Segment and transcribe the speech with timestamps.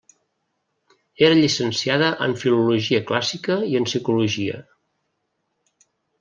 [1.27, 4.59] Era llicenciada en Filologia Clàssica i en Psicologia.